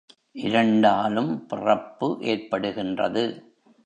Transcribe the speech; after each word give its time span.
இரண்டாலும் 0.35 1.45
பிறப்பு 1.45 2.07
ஏற்படுகின்றது. 2.21 3.23